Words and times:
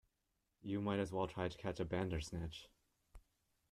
You 0.63 0.81
might 0.81 0.97
as 0.99 1.11
well 1.11 1.27
try 1.27 1.47
to 1.47 1.57
catch 1.59 1.79
a 1.79 1.85
Bandersnatch! 1.85 2.67